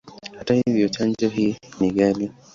Hata 0.37 0.53
hivyo, 0.53 0.89
chanjo 0.89 1.29
hii 1.29 1.55
ni 1.79 1.91
ghali. 1.91 2.31